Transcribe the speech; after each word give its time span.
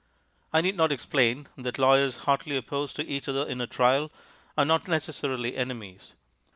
I 0.51 0.61
need 0.61 0.75
not 0.75 0.91
explain 0.91 1.47
that 1.57 1.77
lawyers 1.77 2.15
hotly 2.25 2.57
opposed 2.57 2.95
to 2.95 3.05
each 3.05 3.29
other 3.29 3.45
in 3.47 3.61
a 3.61 3.67
trial 3.67 4.11
are 4.57 4.65
not 4.65 4.87
necessarily 4.87 5.55
enemies. 5.55 6.13